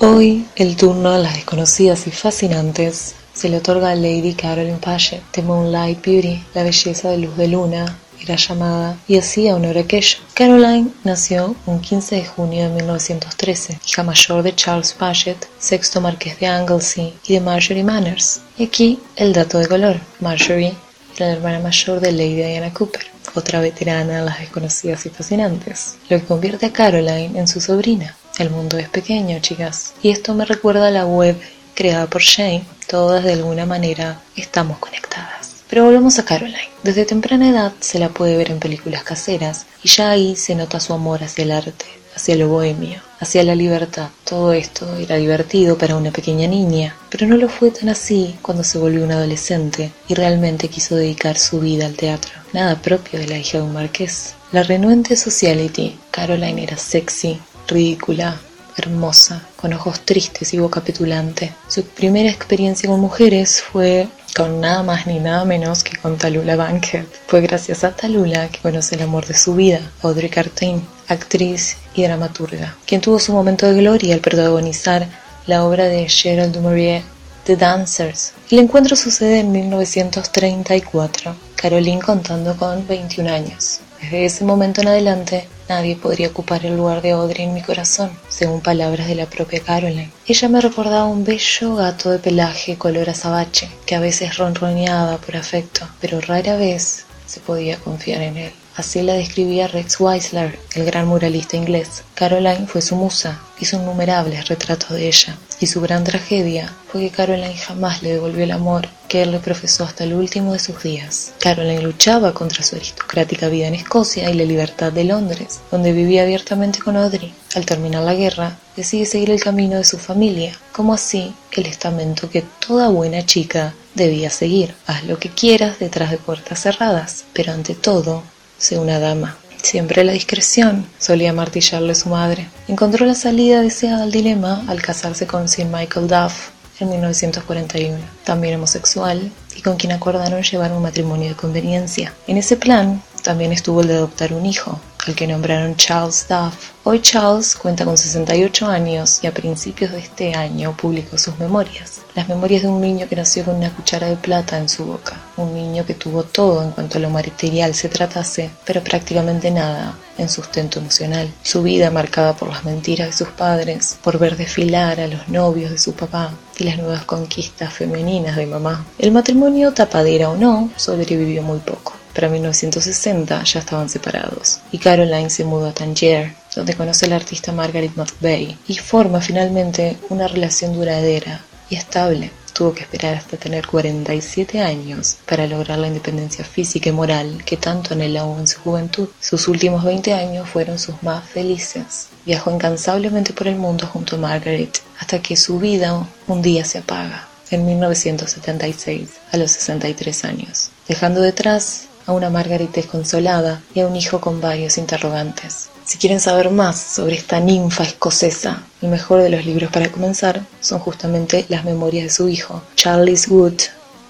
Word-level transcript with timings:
Hoy 0.00 0.46
el 0.54 0.76
turno 0.76 1.10
a 1.10 1.18
las 1.18 1.34
desconocidas 1.34 2.06
y 2.06 2.12
fascinantes 2.12 3.16
se 3.34 3.48
le 3.48 3.56
otorga 3.56 3.90
a 3.90 3.94
Lady 3.96 4.32
Caroline 4.32 4.78
Paget 4.78 5.22
de 5.32 5.42
Moonlight 5.42 6.04
Beauty, 6.04 6.40
la 6.54 6.62
belleza 6.62 7.10
de 7.10 7.18
luz 7.18 7.36
de 7.36 7.48
luna, 7.48 7.98
era 8.20 8.36
llamada, 8.36 8.96
y 9.08 9.18
hacía 9.18 9.56
honor 9.56 9.76
a 9.76 9.80
aquello. 9.80 10.18
Caroline 10.34 10.90
nació 11.02 11.56
un 11.66 11.80
15 11.80 12.14
de 12.14 12.26
junio 12.26 12.62
de 12.62 12.76
1913, 12.76 13.80
hija 13.84 14.02
mayor 14.04 14.44
de 14.44 14.54
Charles 14.54 14.92
Paget, 14.92 15.48
sexto 15.58 16.00
marqués 16.00 16.38
de 16.38 16.46
Anglesey, 16.46 17.14
y 17.26 17.34
de 17.34 17.40
Marjorie 17.40 17.82
Manners. 17.82 18.40
Y 18.56 18.64
aquí 18.64 19.00
el 19.16 19.32
dato 19.32 19.58
de 19.58 19.66
color. 19.66 19.96
Marjorie 20.20 20.74
era 21.16 21.26
la 21.26 21.32
hermana 21.32 21.58
mayor 21.58 21.98
de 21.98 22.12
Lady 22.12 22.36
Diana 22.36 22.72
Cooper, 22.72 23.04
otra 23.34 23.60
veterana 23.60 24.20
de 24.20 24.24
las 24.24 24.38
desconocidas 24.38 25.04
y 25.06 25.10
fascinantes, 25.10 25.96
lo 26.08 26.20
que 26.20 26.24
convierte 26.24 26.66
a 26.66 26.72
Caroline 26.72 27.36
en 27.36 27.48
su 27.48 27.60
sobrina. 27.60 28.14
El 28.38 28.50
mundo 28.50 28.78
es 28.78 28.88
pequeño, 28.88 29.40
chicas. 29.40 29.94
Y 30.00 30.10
esto 30.10 30.32
me 30.32 30.44
recuerda 30.44 30.86
a 30.86 30.92
la 30.92 31.04
web 31.04 31.36
creada 31.74 32.06
por 32.06 32.22
Shane. 32.22 32.64
Todas 32.86 33.24
de 33.24 33.32
alguna 33.32 33.66
manera 33.66 34.20
estamos 34.36 34.78
conectadas. 34.78 35.56
Pero 35.68 35.84
volvamos 35.84 36.20
a 36.20 36.24
Caroline. 36.24 36.70
Desde 36.84 37.04
temprana 37.04 37.48
edad 37.48 37.72
se 37.80 37.98
la 37.98 38.10
puede 38.10 38.36
ver 38.36 38.52
en 38.52 38.60
películas 38.60 39.02
caseras 39.02 39.66
y 39.82 39.88
ya 39.88 40.10
ahí 40.10 40.36
se 40.36 40.54
nota 40.54 40.78
su 40.78 40.94
amor 40.94 41.24
hacia 41.24 41.42
el 41.42 41.50
arte, 41.50 41.84
hacia 42.14 42.36
lo 42.36 42.48
bohemio, 42.48 43.02
hacia 43.18 43.42
la 43.42 43.56
libertad. 43.56 44.10
Todo 44.24 44.52
esto 44.52 44.96
era 44.96 45.16
divertido 45.16 45.76
para 45.76 45.96
una 45.96 46.12
pequeña 46.12 46.46
niña, 46.46 46.94
pero 47.10 47.26
no 47.26 47.36
lo 47.36 47.48
fue 47.48 47.72
tan 47.72 47.88
así 47.88 48.36
cuando 48.40 48.62
se 48.62 48.78
volvió 48.78 49.02
una 49.02 49.16
adolescente 49.16 49.90
y 50.06 50.14
realmente 50.14 50.68
quiso 50.68 50.94
dedicar 50.94 51.36
su 51.38 51.58
vida 51.58 51.86
al 51.86 51.96
teatro. 51.96 52.32
Nada 52.52 52.80
propio 52.80 53.18
de 53.18 53.26
la 53.26 53.36
hija 53.36 53.58
de 53.58 53.64
un 53.64 53.72
marqués. 53.72 54.34
La 54.52 54.62
renuente 54.62 55.16
sociality, 55.16 55.98
Caroline 56.12 56.62
era 56.62 56.78
sexy, 56.78 57.38
ridícula, 57.68 58.40
hermosa, 58.76 59.42
con 59.56 59.72
ojos 59.72 60.00
tristes 60.00 60.52
y 60.54 60.58
boca 60.58 60.80
petulante. 60.80 61.52
Su 61.68 61.84
primera 61.84 62.30
experiencia 62.30 62.88
con 62.88 63.00
mujeres 63.00 63.60
fue 63.60 64.08
con 64.36 64.60
nada 64.60 64.82
más 64.82 65.06
ni 65.06 65.18
nada 65.18 65.44
menos 65.44 65.82
que 65.82 65.96
con 65.96 66.16
Talula 66.16 66.56
Bankhead. 66.56 67.04
Fue 67.26 67.40
gracias 67.40 67.84
a 67.84 67.94
Talula 67.94 68.48
que 68.48 68.60
conoce 68.60 68.94
el 68.94 69.02
amor 69.02 69.26
de 69.26 69.36
su 69.36 69.54
vida, 69.54 69.80
Audrey 70.02 70.30
Cartain, 70.30 70.80
actriz 71.08 71.76
y 71.94 72.04
dramaturga, 72.04 72.76
quien 72.86 73.00
tuvo 73.00 73.18
su 73.18 73.32
momento 73.32 73.66
de 73.66 73.80
gloria 73.80 74.14
al 74.14 74.20
protagonizar 74.20 75.08
la 75.46 75.64
obra 75.64 75.84
de 75.84 76.08
Gerald 76.08 76.54
du 76.54 76.60
Maurier, 76.60 77.02
The 77.44 77.56
Dancers. 77.56 78.32
El 78.50 78.58
encuentro 78.58 78.94
sucede 78.94 79.40
en 79.40 79.50
1934, 79.50 81.34
Caroline 81.56 82.02
contando 82.02 82.56
con 82.56 82.86
21 82.86 83.32
años. 83.32 83.80
Desde 84.00 84.24
ese 84.24 84.44
momento 84.44 84.80
en 84.80 84.88
adelante, 84.88 85.48
nadie 85.68 85.96
podría 85.96 86.28
ocupar 86.28 86.64
el 86.64 86.76
lugar 86.76 87.02
de 87.02 87.10
Audrey 87.10 87.44
en 87.44 87.54
mi 87.54 87.62
corazón, 87.62 88.10
según 88.28 88.60
palabras 88.60 89.08
de 89.08 89.16
la 89.16 89.26
propia 89.26 89.60
Caroline. 89.60 90.10
Ella 90.26 90.48
me 90.48 90.60
recordaba 90.60 91.06
un 91.06 91.24
bello 91.24 91.74
gato 91.74 92.10
de 92.10 92.18
pelaje 92.18 92.76
color 92.76 93.10
azabache, 93.10 93.68
que 93.86 93.96
a 93.96 94.00
veces 94.00 94.36
ronroneaba 94.36 95.18
por 95.18 95.36
afecto, 95.36 95.88
pero 96.00 96.20
rara 96.20 96.56
vez 96.56 97.04
se 97.26 97.40
podía 97.40 97.76
confiar 97.76 98.22
en 98.22 98.36
él. 98.36 98.52
Así 98.78 99.02
la 99.02 99.14
describía 99.14 99.66
Rex 99.66 99.98
Weisler, 99.98 100.56
el 100.76 100.84
gran 100.84 101.08
muralista 101.08 101.56
inglés. 101.56 102.04
Caroline 102.14 102.68
fue 102.68 102.80
su 102.80 102.94
musa, 102.94 103.40
hizo 103.58 103.74
innumerables 103.74 104.46
retratos 104.46 104.90
de 104.90 105.08
ella, 105.08 105.36
y 105.58 105.66
su 105.66 105.80
gran 105.80 106.04
tragedia 106.04 106.72
fue 106.86 107.00
que 107.00 107.10
Caroline 107.10 107.56
jamás 107.56 108.04
le 108.04 108.12
devolvió 108.12 108.44
el 108.44 108.52
amor 108.52 108.88
que 109.08 109.22
él 109.22 109.32
le 109.32 109.40
profesó 109.40 109.82
hasta 109.82 110.04
el 110.04 110.14
último 110.14 110.52
de 110.52 110.60
sus 110.60 110.80
días. 110.80 111.32
Caroline 111.40 111.82
luchaba 111.82 112.32
contra 112.32 112.62
su 112.62 112.76
aristocrática 112.76 113.48
vida 113.48 113.66
en 113.66 113.74
Escocia 113.74 114.30
y 114.30 114.34
la 114.34 114.44
libertad 114.44 114.92
de 114.92 115.02
Londres, 115.02 115.58
donde 115.72 115.92
vivía 115.92 116.22
abiertamente 116.22 116.78
con 116.78 116.96
Audrey. 116.96 117.34
Al 117.56 117.66
terminar 117.66 118.04
la 118.04 118.14
guerra, 118.14 118.58
decide 118.76 119.06
seguir 119.06 119.30
el 119.32 119.42
camino 119.42 119.76
de 119.76 119.84
su 119.84 119.98
familia, 119.98 120.56
como 120.70 120.94
así 120.94 121.34
el 121.50 121.66
estamento 121.66 122.30
que 122.30 122.44
toda 122.64 122.90
buena 122.90 123.26
chica 123.26 123.74
debía 123.96 124.30
seguir. 124.30 124.72
Haz 124.86 125.02
lo 125.02 125.18
que 125.18 125.30
quieras 125.30 125.80
detrás 125.80 126.12
de 126.12 126.18
puertas 126.18 126.62
cerradas, 126.62 127.24
pero 127.32 127.52
ante 127.52 127.74
todo, 127.74 128.22
sé 128.58 128.78
una 128.78 128.98
dama. 128.98 129.36
Siempre 129.62 130.04
la 130.04 130.12
discreción, 130.12 130.86
solía 130.98 131.32
martillarle 131.32 131.94
su 131.94 132.08
madre. 132.08 132.48
Encontró 132.68 133.06
la 133.06 133.14
salida 133.14 133.60
deseada 133.60 134.04
al 134.04 134.12
dilema 134.12 134.64
al 134.68 134.82
casarse 134.82 135.26
con 135.26 135.48
Sir 135.48 135.66
Michael 135.66 136.08
Duff 136.08 136.50
en 136.80 136.90
1941, 136.90 137.98
también 138.24 138.54
homosexual, 138.54 139.32
y 139.56 139.62
con 139.62 139.76
quien 139.76 139.92
acordaron 139.92 140.42
llevar 140.42 140.72
un 140.72 140.82
matrimonio 140.82 141.28
de 141.28 141.34
conveniencia. 141.34 142.12
En 142.26 142.36
ese 142.36 142.56
plan 142.56 143.02
también 143.22 143.52
estuvo 143.52 143.80
el 143.80 143.88
de 143.88 143.94
adoptar 143.94 144.32
un 144.32 144.46
hijo, 144.46 144.80
al 145.06 145.14
que 145.14 145.26
nombraron 145.26 145.76
Charles 145.76 146.26
Duff. 146.28 146.72
Hoy 146.84 147.00
Charles 147.00 147.54
cuenta 147.54 147.84
con 147.84 147.96
68 147.96 148.66
años 148.66 149.20
y 149.22 149.26
a 149.26 149.34
principios 149.34 149.92
de 149.92 149.98
este 149.98 150.34
año 150.34 150.76
publicó 150.76 151.18
sus 151.18 151.38
memorias. 151.38 152.00
Las 152.14 152.28
memorias 152.28 152.62
de 152.62 152.68
un 152.68 152.80
niño 152.80 153.06
que 153.08 153.16
nació 153.16 153.44
con 153.44 153.56
una 153.56 153.70
cuchara 153.70 154.08
de 154.08 154.16
plata 154.16 154.58
en 154.58 154.68
su 154.68 154.84
boca. 154.84 155.16
Un 155.36 155.54
niño 155.54 155.84
que 155.84 155.94
tuvo 155.94 156.24
todo 156.24 156.62
en 156.62 156.70
cuanto 156.70 156.98
a 156.98 157.00
lo 157.00 157.10
material 157.10 157.74
se 157.74 157.88
tratase, 157.88 158.50
pero 158.64 158.82
prácticamente 158.82 159.50
nada 159.50 159.94
en 160.16 160.28
sustento 160.28 160.80
emocional. 160.80 161.32
Su 161.42 161.62
vida 161.62 161.90
marcada 161.90 162.34
por 162.34 162.48
las 162.48 162.64
mentiras 162.64 163.08
de 163.08 163.12
sus 163.12 163.28
padres, 163.28 163.98
por 164.02 164.18
ver 164.18 164.36
desfilar 164.36 165.00
a 165.00 165.06
los 165.06 165.28
novios 165.28 165.70
de 165.70 165.78
su 165.78 165.92
papá 165.92 166.32
y 166.58 166.64
las 166.64 166.78
nuevas 166.78 167.04
conquistas 167.04 167.72
femeninas 167.72 168.36
de 168.36 168.46
mamá. 168.46 168.84
El 168.98 169.12
matrimonio, 169.12 169.72
tapadera 169.72 170.30
o 170.30 170.36
no, 170.36 170.70
sobrevivió 170.76 171.42
muy 171.42 171.58
poco. 171.58 171.97
Para 172.18 172.30
1960 172.30 173.44
ya 173.44 173.60
estaban 173.60 173.88
separados 173.88 174.58
y 174.72 174.78
Caroline 174.78 175.30
se 175.30 175.44
mudó 175.44 175.68
a 175.68 175.72
Tangier, 175.72 176.34
donde 176.52 176.74
conoce 176.74 177.06
a 177.06 177.10
la 177.10 177.14
artista 177.14 177.52
Margaret 177.52 177.92
McVeigh 177.94 178.58
y 178.66 178.76
forma 178.76 179.20
finalmente 179.20 179.96
una 180.08 180.26
relación 180.26 180.74
duradera 180.74 181.44
y 181.70 181.76
estable. 181.76 182.32
Tuvo 182.52 182.74
que 182.74 182.82
esperar 182.82 183.14
hasta 183.14 183.36
tener 183.36 183.68
47 183.68 184.60
años 184.60 185.18
para 185.28 185.46
lograr 185.46 185.78
la 185.78 185.86
independencia 185.86 186.44
física 186.44 186.88
y 186.88 186.92
moral 186.92 187.44
que 187.44 187.56
tanto 187.56 187.94
anheló 187.94 188.36
en 188.36 188.48
su 188.48 188.58
juventud. 188.62 189.08
Sus 189.20 189.46
últimos 189.46 189.84
20 189.84 190.12
años 190.12 190.48
fueron 190.48 190.80
sus 190.80 191.00
más 191.04 191.24
felices. 191.24 192.08
Viajó 192.26 192.50
incansablemente 192.50 193.32
por 193.32 193.46
el 193.46 193.54
mundo 193.54 193.86
junto 193.86 194.16
a 194.16 194.18
Margaret 194.18 194.82
hasta 194.98 195.22
que 195.22 195.36
su 195.36 195.60
vida 195.60 196.04
un 196.26 196.42
día 196.42 196.64
se 196.64 196.78
apaga 196.78 197.28
en 197.52 197.64
1976 197.64 199.08
a 199.30 199.36
los 199.36 199.52
63 199.52 200.24
años, 200.24 200.70
dejando 200.88 201.20
detrás 201.20 201.88
a 202.08 202.12
una 202.12 202.30
Margaret 202.30 202.72
desconsolada 202.72 203.60
y 203.74 203.80
a 203.80 203.86
un 203.86 203.94
hijo 203.94 204.18
con 204.18 204.40
varios 204.40 204.78
interrogantes. 204.78 205.68
Si 205.84 205.98
quieren 205.98 206.20
saber 206.20 206.50
más 206.50 206.80
sobre 206.80 207.14
esta 207.14 207.38
ninfa 207.38 207.84
escocesa, 207.84 208.62
el 208.80 208.88
mejor 208.88 209.20
de 209.20 209.28
los 209.28 209.44
libros 209.44 209.70
para 209.70 209.92
comenzar 209.92 210.40
son 210.60 210.78
justamente 210.78 211.44
las 211.50 211.64
memorias 211.64 212.04
de 212.04 212.10
su 212.10 212.28
hijo, 212.30 212.62
Charles 212.76 213.28
Wood, 213.28 213.60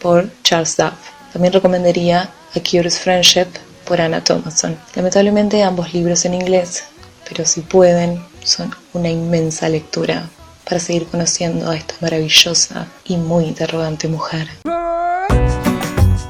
por 0.00 0.30
Charles 0.44 0.76
Duff. 0.76 0.92
También 1.32 1.52
recomendaría 1.52 2.30
A 2.54 2.60
Curious 2.60 3.00
Friendship 3.00 3.48
por 3.84 4.00
Anna 4.00 4.22
Thomason. 4.22 4.78
Lamentablemente 4.94 5.64
ambos 5.64 5.92
libros 5.92 6.24
en 6.24 6.34
inglés, 6.34 6.84
pero 7.28 7.44
si 7.44 7.62
pueden, 7.62 8.24
son 8.44 8.72
una 8.92 9.08
inmensa 9.08 9.68
lectura 9.68 10.28
para 10.64 10.78
seguir 10.78 11.08
conociendo 11.08 11.68
a 11.68 11.76
esta 11.76 11.94
maravillosa 12.00 12.86
y 13.04 13.16
muy 13.16 13.46
interrogante 13.46 14.06
mujer. 14.06 14.46